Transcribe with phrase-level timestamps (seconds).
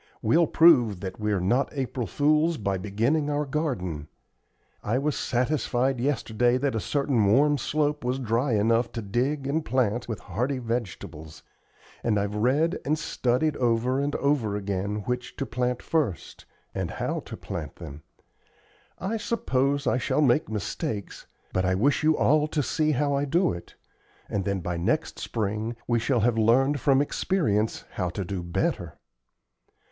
[0.23, 4.07] We'll prove that we are not April fools by beginning our garden.
[4.81, 9.63] I was satisfied yesterday that a certain warm slope was dry enough to dig and
[9.63, 11.43] plant with hardy vegetables,
[12.03, 17.19] and I've read and studied over and over again which to plant first, and how
[17.25, 18.01] to plant them.
[18.97, 23.25] I suppose I shall make mistakes, but I wish you all to see how I
[23.25, 23.75] do it,
[24.27, 28.97] and then by next spring we shall have learned from experience how to do better.